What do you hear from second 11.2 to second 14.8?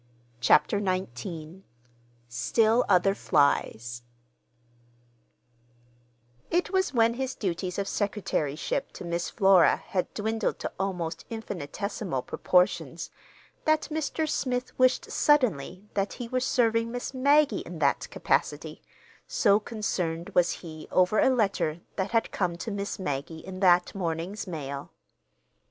infinitesimal proportions that Mr. Smith